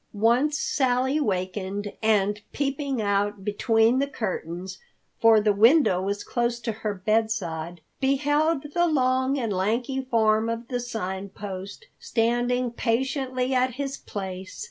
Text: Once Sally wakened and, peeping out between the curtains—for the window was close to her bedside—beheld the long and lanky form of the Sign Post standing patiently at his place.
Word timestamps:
Once 0.13 0.57
Sally 0.57 1.19
wakened 1.19 1.93
and, 2.01 2.41
peeping 2.53 2.99
out 3.03 3.43
between 3.45 3.99
the 3.99 4.07
curtains—for 4.07 5.39
the 5.39 5.53
window 5.53 6.01
was 6.01 6.23
close 6.23 6.59
to 6.59 6.71
her 6.71 6.95
bedside—beheld 6.95 8.73
the 8.73 8.87
long 8.87 9.37
and 9.37 9.53
lanky 9.53 10.01
form 10.01 10.49
of 10.49 10.69
the 10.69 10.79
Sign 10.79 11.29
Post 11.29 11.85
standing 11.99 12.71
patiently 12.71 13.53
at 13.53 13.75
his 13.75 13.95
place. 13.97 14.59